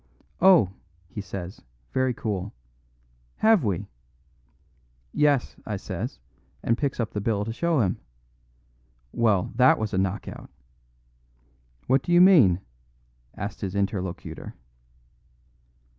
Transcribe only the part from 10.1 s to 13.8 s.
out." "What do you mean?" asked his